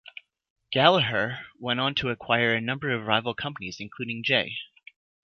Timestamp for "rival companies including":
3.05-4.23